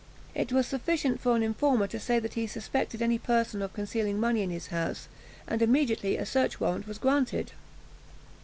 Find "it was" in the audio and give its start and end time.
0.33-0.65